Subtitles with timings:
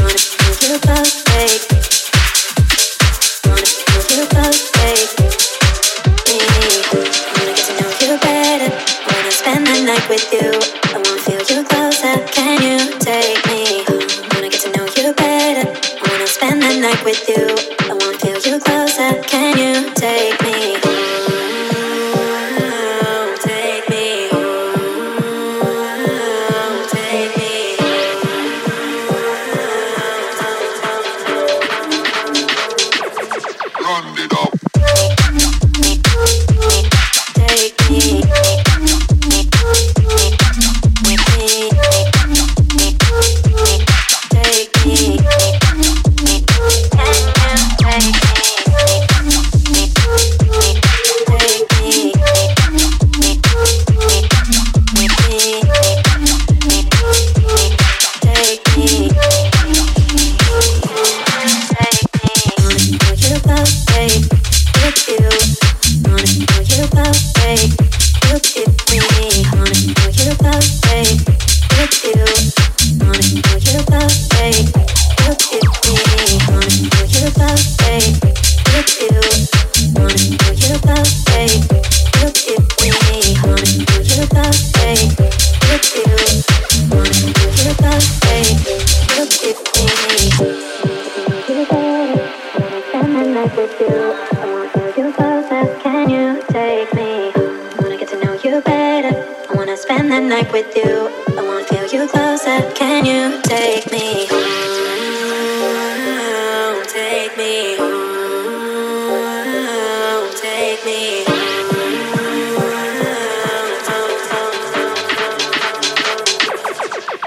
[0.00, 1.69] Gonna it feel about fake?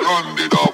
[0.04, 0.73] Take me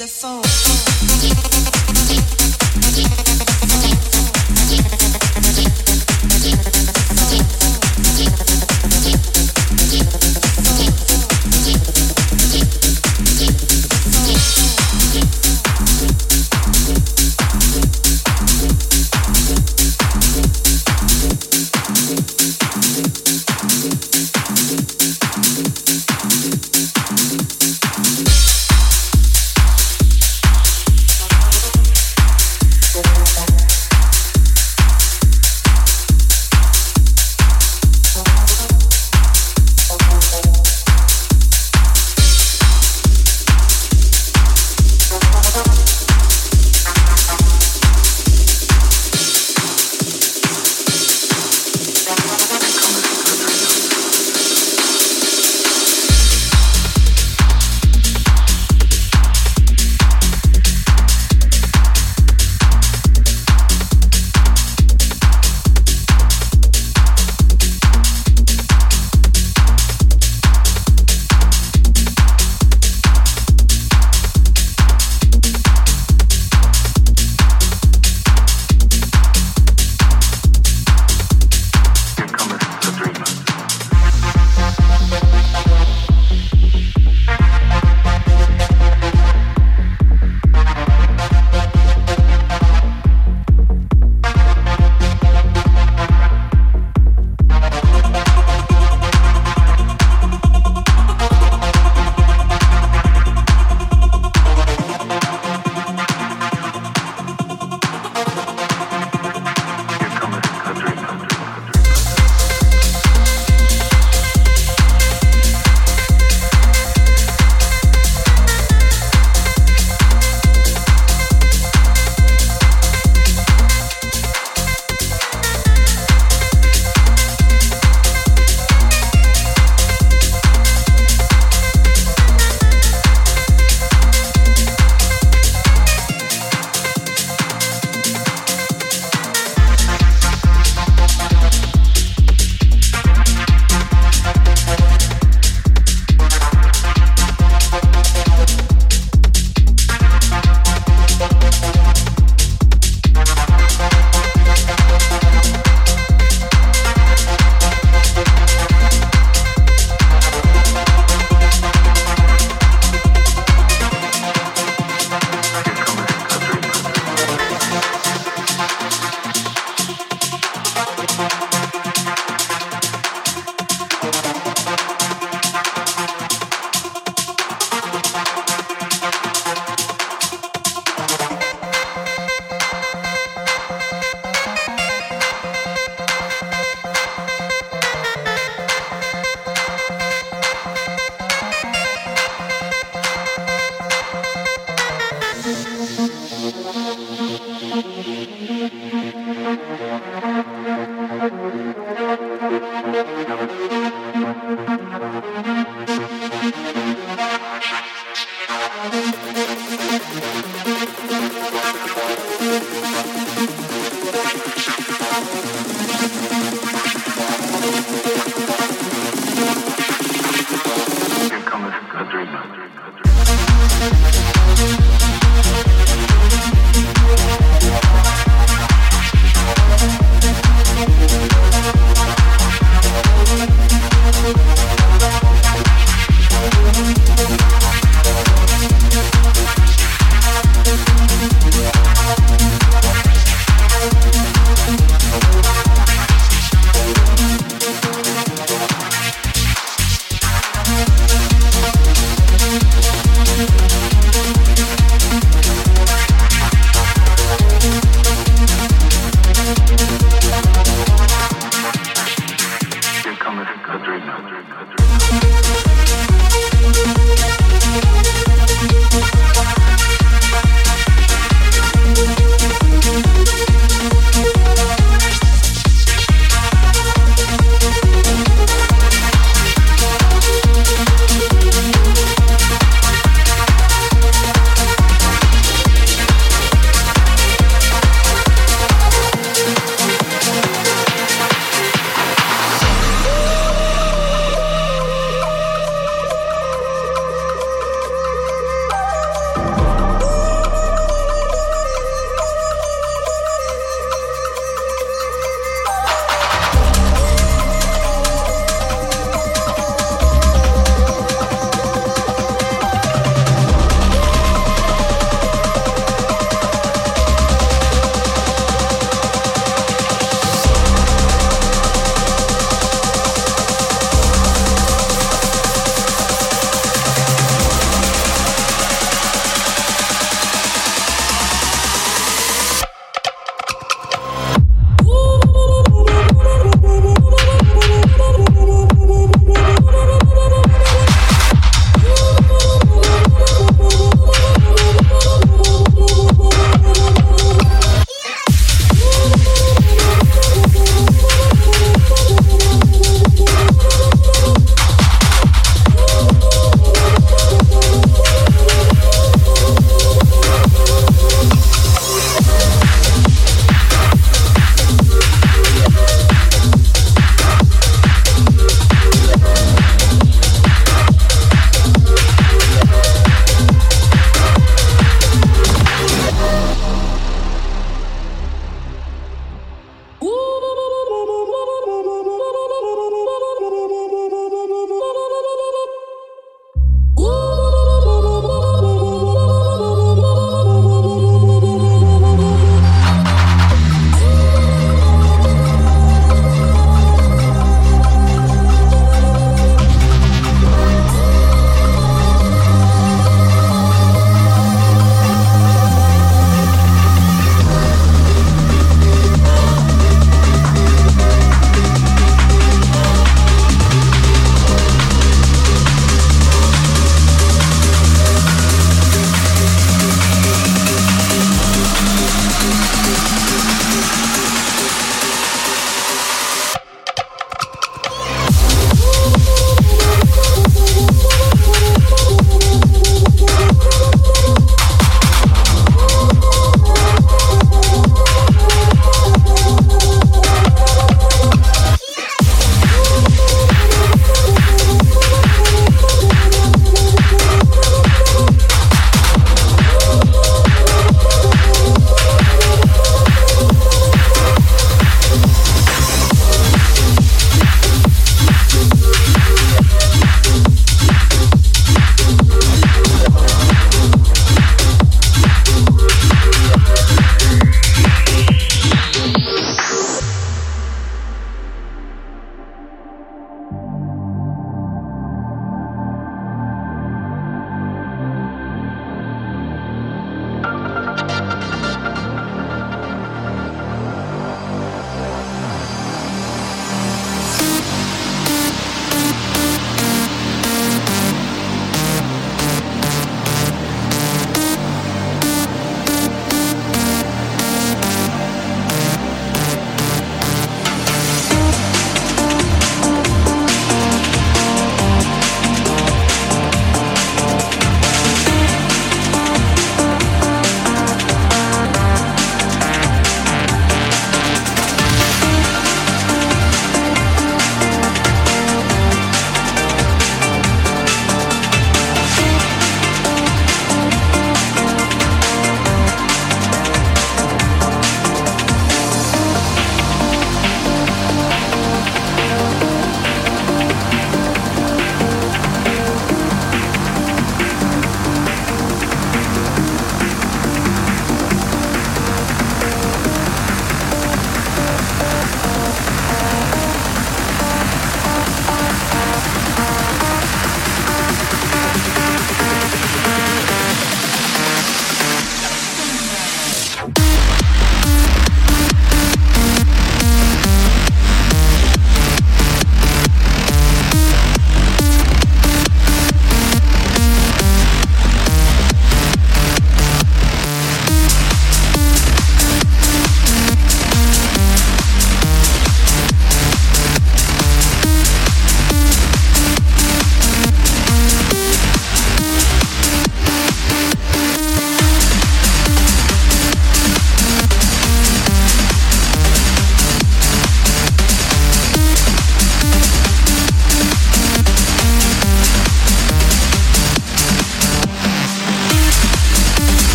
[0.00, 0.79] Here cometh